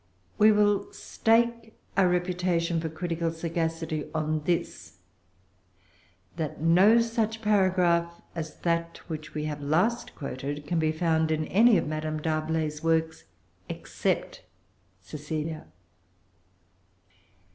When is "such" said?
6.99-7.43